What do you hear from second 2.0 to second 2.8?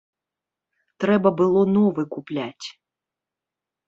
купляць.